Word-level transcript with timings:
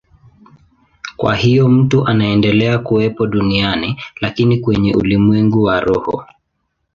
Kwa 1.17 1.35
hiyo 1.35 1.67
mtu 1.69 2.07
anaendelea 2.07 2.79
kuwepo 2.79 3.27
duniani, 3.27 4.01
lakini 4.21 4.57
kwenye 4.59 4.95
ulimwengu 4.95 5.63
wa 5.63 5.79
roho. 5.79 6.25